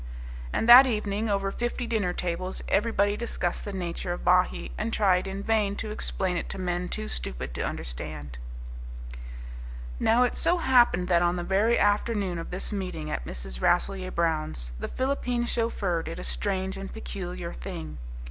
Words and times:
And 0.51 0.67
that 0.67 0.87
evening, 0.87 1.29
over 1.29 1.51
fifty 1.51 1.85
dinner 1.85 2.11
tables, 2.11 2.63
everybody 2.67 3.15
discussed 3.15 3.65
the 3.65 3.71
nature 3.71 4.11
of 4.11 4.25
Bahee, 4.25 4.71
and 4.75 4.91
tried 4.91 5.27
in 5.27 5.43
vain 5.43 5.75
to 5.75 5.91
explain 5.91 6.37
it 6.37 6.49
to 6.49 6.57
men 6.57 6.89
too 6.89 7.07
stupid 7.07 7.53
to 7.53 7.61
understand. 7.61 8.39
Now 9.99 10.23
it 10.23 10.35
so 10.35 10.57
happened 10.57 11.07
that 11.09 11.21
on 11.21 11.35
the 11.35 11.43
very 11.43 11.77
afternoon 11.77 12.39
of 12.39 12.49
this 12.49 12.71
meeting 12.71 13.11
at 13.11 13.27
Mrs. 13.27 13.61
Rasselyer 13.61 14.09
Brown's, 14.09 14.71
the 14.79 14.87
Philippine 14.87 15.45
chauffeur 15.45 16.01
did 16.01 16.17
a 16.17 16.23
strange 16.23 16.77
and 16.77 16.91
peculiar 16.91 17.53
thing. 17.53 17.99